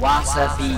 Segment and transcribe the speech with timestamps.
[0.00, 0.76] わさび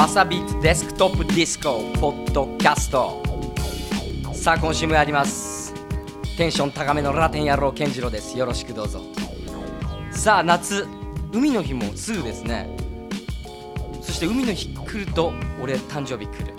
[0.00, 3.22] WASABEAT デスクトップディスコポッドキャスト。
[4.32, 5.74] さあ今週もやります。
[6.38, 8.38] テンション高めのラテン野郎健次郎です。
[8.38, 9.02] よろしくどうぞ。
[10.10, 10.88] さあ夏
[11.34, 12.74] 海の日もすぐですね。
[14.00, 16.54] そして海の日来ると俺誕生日来る。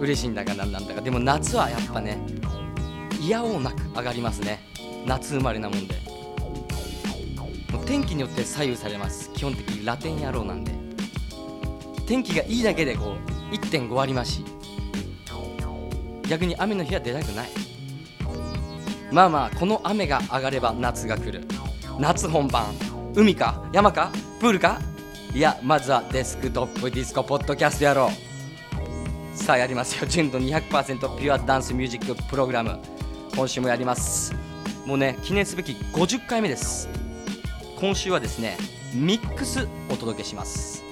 [0.00, 1.00] 嬉しいんだかなんなんだか。
[1.00, 2.18] でも夏はやっぱね
[3.20, 4.66] 否応なく上がりますね。
[5.06, 5.94] 夏生まれなもんで。
[7.72, 9.30] も天気によって左右されます。
[9.32, 10.79] 基本的にラテン野郎なんで。
[12.10, 13.14] 天気がいいだけでこ
[13.52, 14.44] う1.5割増し。
[16.28, 17.48] 逆に雨の日は出たくない。
[19.12, 21.44] まあまあこの雨が上がれば夏が来る。
[22.00, 22.64] 夏本番。
[23.14, 23.64] 海か？
[23.72, 24.10] 山か？
[24.40, 24.80] プールか？
[25.32, 29.36] いやまずはデスクトップディスコポッドキャストやろう。
[29.36, 30.08] さあやりますよ。
[30.08, 32.80] 純度200%ピュアダンスミュージックプログラム。
[33.36, 34.34] 今週もやります。
[34.84, 36.88] もうね記念すべき50回目です。
[37.78, 38.56] 今週はですね
[38.94, 40.89] ミックスお届けします。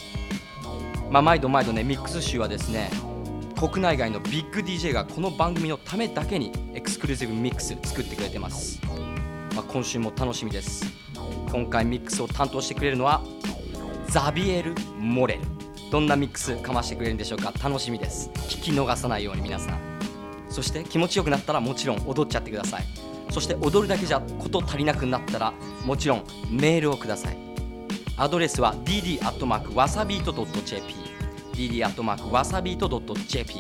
[1.11, 2.91] まあ、毎度毎度ねミックス集はですね
[3.59, 8.81] 国内外のビッグ DJ がこの番組のためだけにエクスクルーシブミックス作ってくれてます、
[9.55, 10.85] まあ、今週も楽しみです。
[11.51, 13.23] 今回ミックスを担当してくれるのは
[14.09, 15.41] ザビエル・モレル。
[15.91, 17.53] どんなミックスかましてくれるんでしょうか。
[17.63, 18.31] 楽しみです。
[18.35, 19.79] 聞き逃さないように皆さん。
[20.51, 22.85] そして気持ちよくなったらもちろん踊っちゃってください。
[23.31, 25.53] そして踊るだけじゃこと足りなくなったら
[25.85, 27.48] もちろんメールをください。
[28.19, 30.95] アドレスは dd.wasabeat.jp
[31.55, 33.55] dd.wasabeat.jp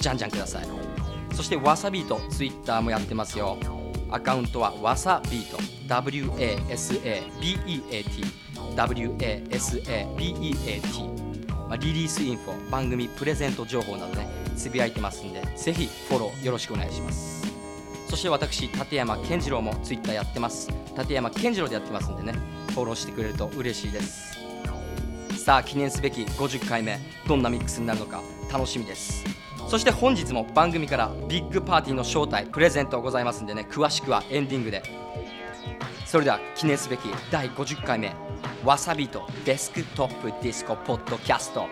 [0.00, 0.66] じゃんじゃんください。
[1.34, 3.56] そしてわさビートツイッターもやってますよ。
[4.10, 5.56] アカウントはわさビート
[5.88, 7.24] WASABEAT
[8.76, 11.24] WASABEAT
[11.68, 17.33] まあリリースインフォ番組プレゼント情報などねつぶやいてますんでぜひフォローよろしくお願いします。
[18.08, 20.70] そして私立山健次郎もツイッターやってます。
[20.96, 22.34] 立山健次郎でやってますんでね
[22.70, 24.38] フォローしてくれると嬉しいです。
[25.36, 28.22] さあ記念すべき50回目どんなミックスになるのか
[28.52, 29.24] 楽しみです。
[29.68, 34.82] そして本日も番組からビッグパーティーの招待プレゼントございますんでね詳しくはエンディングで。
[36.06, 37.00] それでは記念すべき
[37.30, 38.14] 第50回目
[38.64, 41.66] わさびとデスクトップディスコポッドキャスト。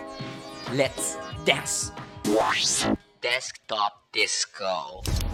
[0.72, 1.92] Let's dance!
[3.20, 5.31] デスクトップディスコ。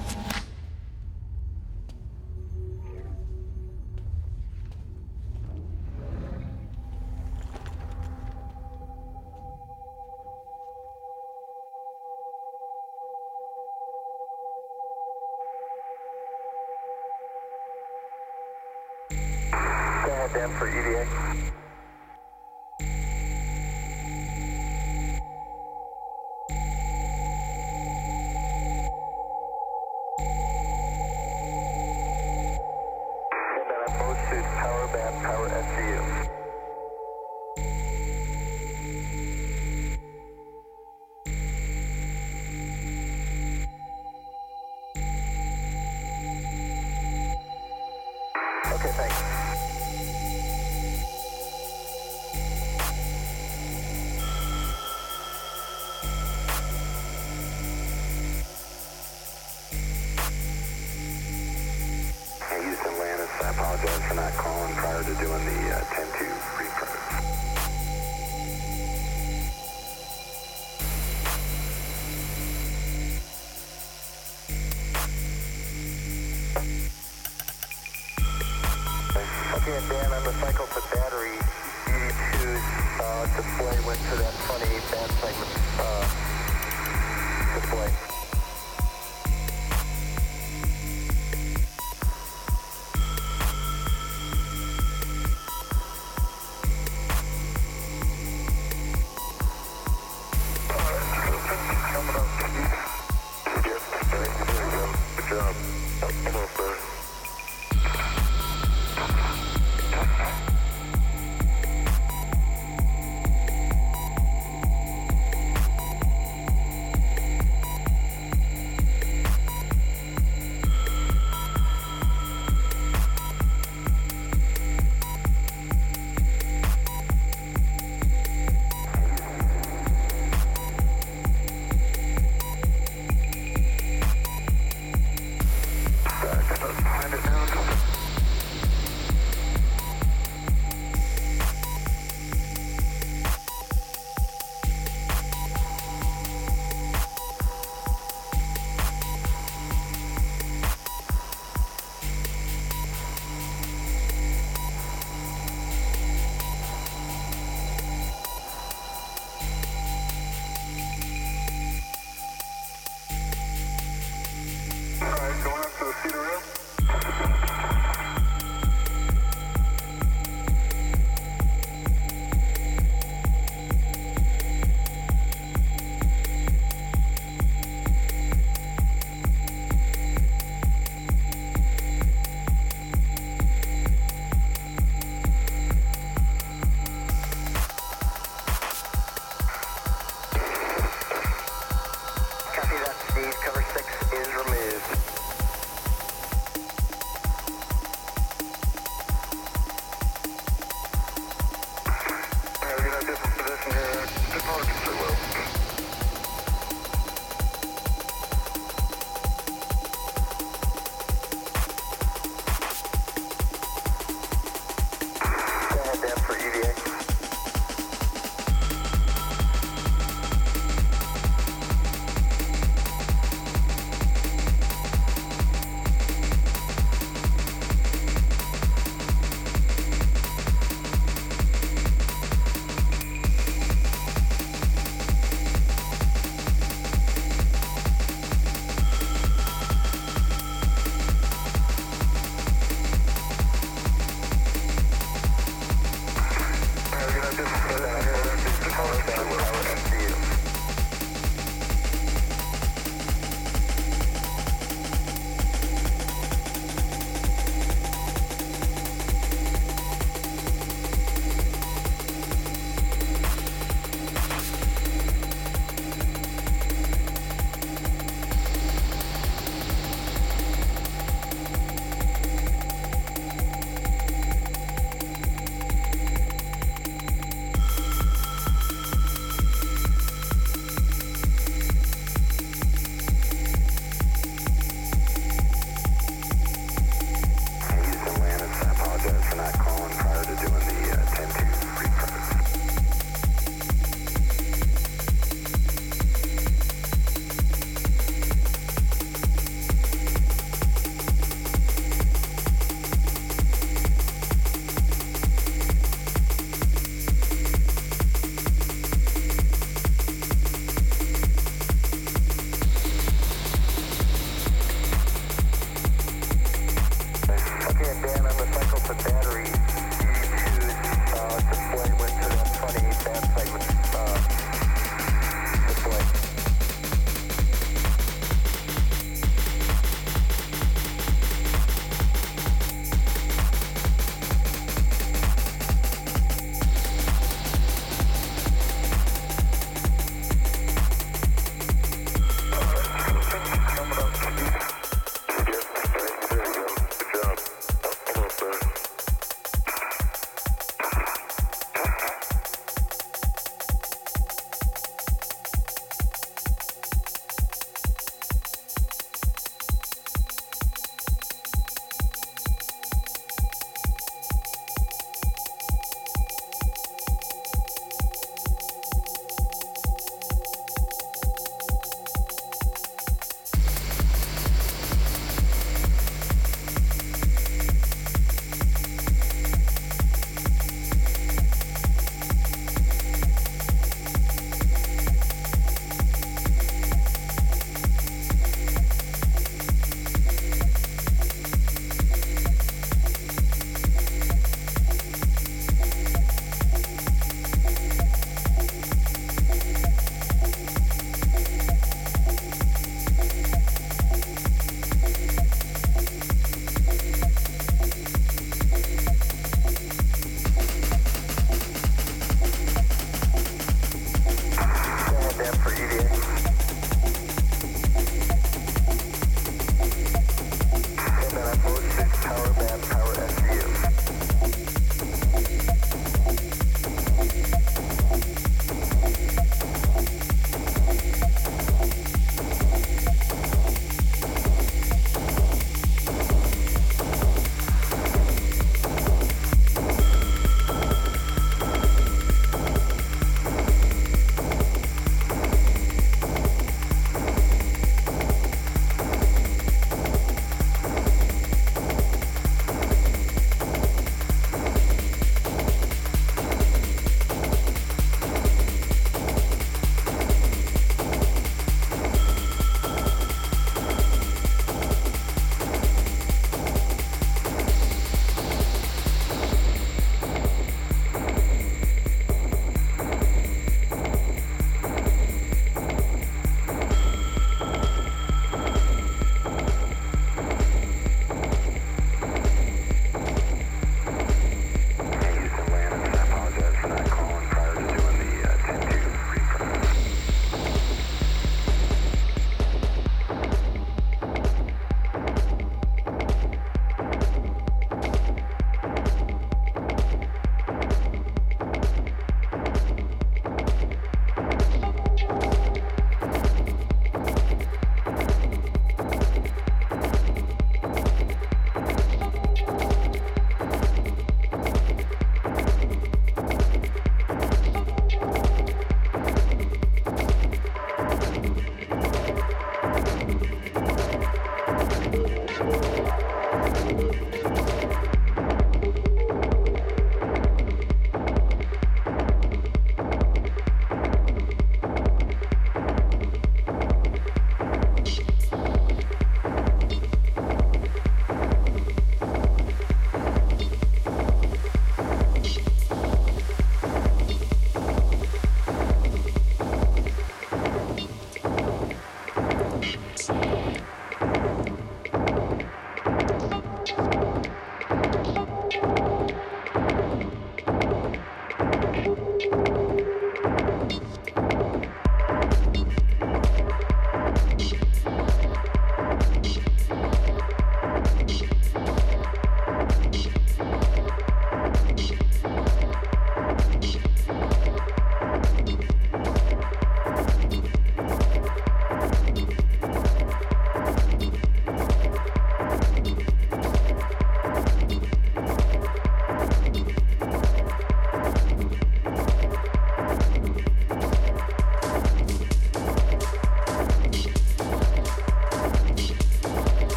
[35.23, 36.18] Tower SCU.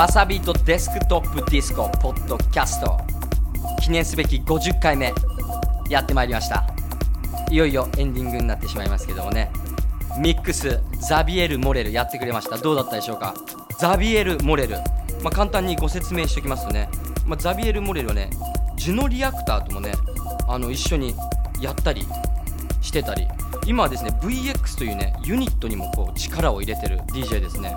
[0.00, 2.96] WASABEAT デスクトップディスコポッドキャスト。
[3.82, 5.12] 記念すべき50回目
[5.90, 6.64] やってまいりました。
[7.50, 9.50] いよいよエンディングになってしまいますけどもね。
[10.18, 12.56] ミックスザビエル・モレルやってくれました。
[12.56, 13.34] どうだったでしょうか？
[13.78, 14.76] ザビエル・モレル、
[15.22, 16.88] まあ、簡単にご説明しておきますとね、
[17.26, 18.30] まあ、ザビエル・モレルはね
[18.76, 19.92] ジュノリアクターともね
[20.48, 21.14] あの一緒に
[21.60, 22.06] やったり
[22.80, 23.28] してたり。
[23.66, 27.76] 今はですね VX というねユニットにもこう力を入れてる DJ ですね。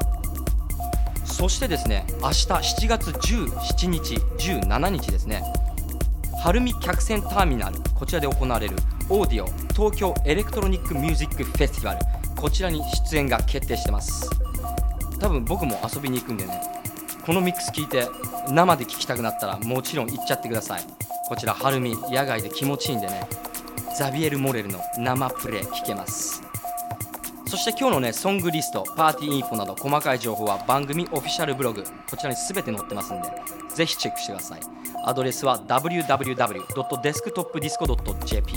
[1.33, 5.43] そしてですね明日7月17日17日ですね
[6.43, 8.75] 晴海客船ターミナルこちらで行われる
[9.09, 11.99] オーディオ東京エレクトロニックミュージックフェスティバル
[12.35, 14.29] こちらに出演が決定してます。
[15.19, 16.61] 多分僕も遊びに行くんでね
[17.25, 18.07] このミックス聞いて
[18.49, 20.83] 生で聴きたくなったらもちろん行っちゃってください。
[21.27, 23.27] こちら晴海野外で気持ちいいんでね
[23.97, 26.52] ザビエル・モレルの生プレイ聴けます。
[27.53, 33.29] そして今日のねソングリストパーティーインフォなど細かい情報は番組オフィシャルブログこちらに全て載ってますんで
[33.75, 34.61] ぜひチェックしてください。
[35.05, 38.53] アドレスは www.desktopdisco.jp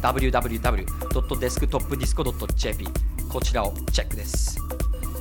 [0.00, 2.86] www.desktopdisco.jp
[3.28, 4.58] こちらをチェックです。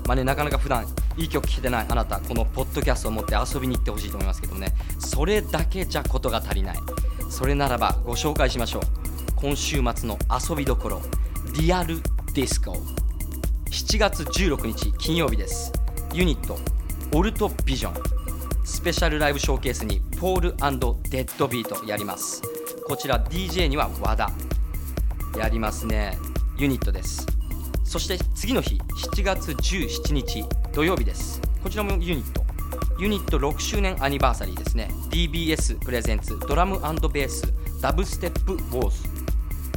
[0.07, 6.77] まあね、なかなか普段いい曲聴けてないあなたこのポッドキャストを持って遊びに行ってほしいと思いますけどもねそれだけじゃことが足りない。
[7.29, 8.83] それならばご紹介しましょう。
[9.35, 10.17] 今週末の
[10.49, 11.01] 遊びどころ
[11.59, 12.01] リアル
[12.33, 12.77] ディスコ
[13.69, 15.73] 7月16日金曜日です。
[16.13, 16.57] ユニット
[17.13, 17.93] オルトビジョン。
[18.63, 20.55] スペシャルライブショーケースにポール
[21.09, 22.41] デッドビートやります。
[22.87, 24.31] こちら DJ には和田。
[25.37, 26.17] やりますね。
[26.57, 27.27] ユニットです。
[27.83, 28.75] そして次の日
[29.13, 31.41] 7月17日土曜日です。
[31.61, 32.45] こちらもユニット。
[32.99, 34.89] ユニット6周年アニバーサリーですね。
[35.09, 38.97] DBS プレゼンツドラムベースダブステップウォーズ。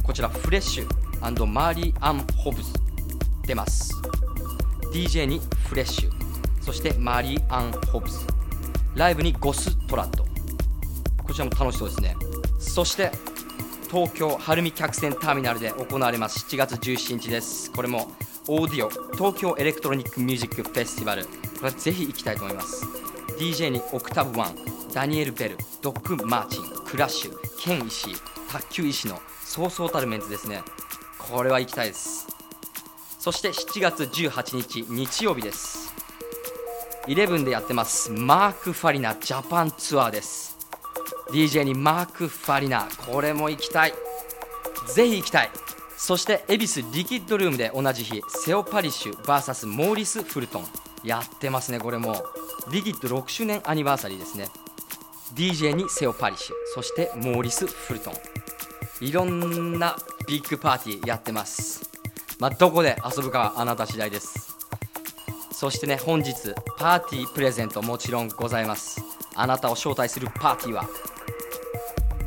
[0.01, 0.87] こちらフレッシュ
[1.45, 2.71] マリー・アン・ホブズ。
[3.51, 3.93] 出ます。
[4.93, 6.11] DJ にフレッシュ。
[6.61, 8.19] そしてマリー・アン・ホブズ。
[8.95, 10.25] ライブにゴス・トラッド
[11.25, 12.15] こちらも楽しそうですね。
[12.59, 13.11] そして
[13.89, 16.45] 東京晴海客船ターミナルで行われます。
[16.45, 17.71] 7月17日です。
[17.71, 18.11] これも
[18.47, 21.25] オーディオ東京エレクトロニックミュージックフェスティバル。
[21.25, 21.31] こ
[21.63, 22.85] れはぜひ行きたいと思います。
[23.37, 24.55] DJ にオクタブワン
[24.93, 28.15] ダニエル・ベルドッグ・マーチンクラッシュケン・石井
[28.49, 30.61] 卓球石のそうそうたるメンツですね。
[31.17, 32.30] これは行きたいです。
[33.21, 35.93] そして7月18日日曜日です。
[37.05, 38.11] 11でやってます。
[38.11, 40.57] マーク・ファリナジャパンツアーです。
[41.31, 43.93] DJ にマーク・ファリナこれも行きたい。
[44.95, 45.51] ぜひ行きたい。
[45.97, 50.65] そして恵比寿リキッドルームで同じ日セオ・パリッシュ VS モーリス・フルトン
[51.03, 52.23] やってますねこれも。
[52.71, 54.49] リキッド6周年アニバーサリーですね。
[55.35, 58.15] DJ にセオ・パリッシュそしてモーリス・フルトン。
[58.99, 59.95] いろんな
[60.27, 61.90] ビッグパーティーやってます。
[62.41, 64.57] まあ、どこで遊ぶかはあなた次第です。
[65.51, 66.33] そしてね本日
[66.75, 68.99] パーティープレゼントもちろんございます。
[69.35, 70.89] あなたを招待するパーティーは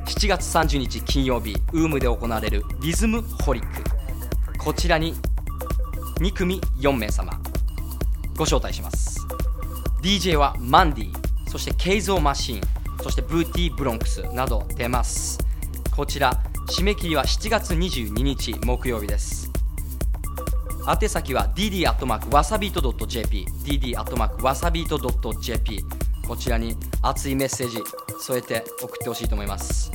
[0.07, 3.83] 7月30日金曜日ウームで行われるリズムホリック。
[4.57, 5.17] こちらに
[6.21, 7.33] 2組4名様
[8.37, 9.19] ご招待します。
[10.01, 11.12] DJ はマンディ
[11.51, 12.61] そしてケイゾーマシン
[13.03, 15.41] そしてブーティーブロンクスなど出ます。
[15.91, 19.43] こちら締め切りは7月22日木曜日です。
[20.87, 25.85] 宛先は dd.wasabeat.jp dd.wasabeat.jp
[26.26, 27.78] こちらに熱いメッセージ
[28.20, 29.91] 添えて送ってほしいと思います。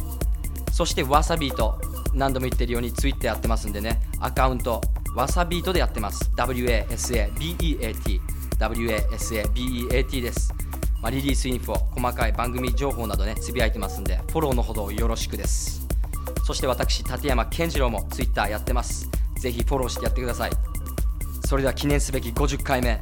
[0.71, 1.79] そしてわさビート
[2.13, 4.01] 何度も言ってるようにツイッターやってますんでね。
[4.19, 4.81] アカウント
[5.15, 6.31] わさビートでやってます。
[6.35, 8.21] WASABEAT
[8.59, 10.53] WASABEAT です、
[11.01, 15.87] まあ、リリースインフォ細かい番組情報などねつぶやいてますんでフォローのほどよろしくです。
[16.45, 19.09] そして私立山健次郎もツイッターやってます。
[19.39, 20.68] ぜひフォローしてやってください。
[21.49, 23.01] それでは記念すべき50回目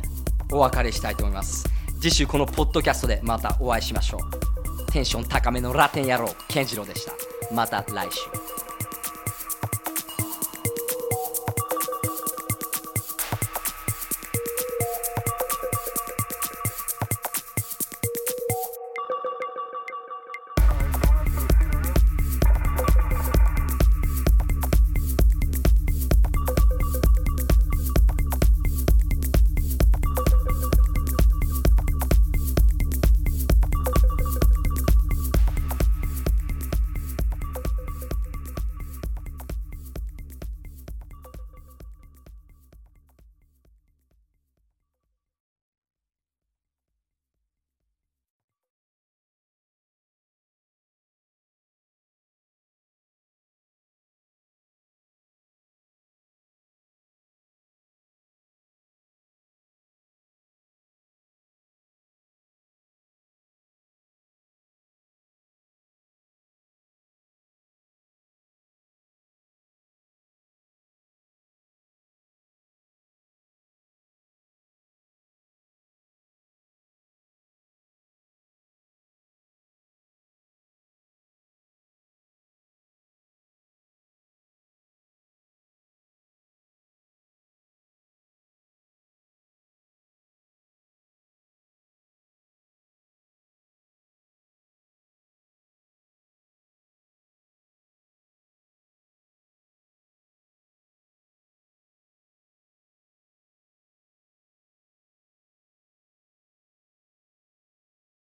[0.54, 1.68] お別れしたいと思います。
[2.00, 4.90] 次週このポッドキャストでまたお会いしましょう。
[4.90, 7.12] テンション高めのラテン野郎健次郎でした。
[7.54, 8.47] また来週。